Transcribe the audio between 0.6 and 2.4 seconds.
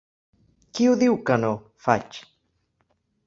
Qui ho diu, que no? —faig.